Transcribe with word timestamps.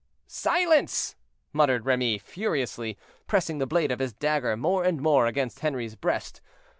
"Silence!" 0.25 1.15
muttered 1.53 1.85
Remy, 1.85 2.17
furiously, 2.17 2.97
pressing 3.27 3.59
the 3.59 3.67
blade 3.67 3.91
of 3.91 3.99
his 3.99 4.13
dagger 4.13 4.57
more 4.57 4.83
and 4.83 4.99
more 4.99 5.27
against 5.27 5.59
Henri's 5.59 5.93
breast. 5.95 6.41